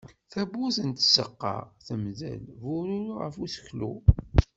Tawwurt 0.31 0.77
n 0.89 0.91
tzeqqa 0.91 1.55
temdel, 1.85 2.43
bururu 2.59 3.13
ɣef 3.21 3.35
useklu. 3.43 3.93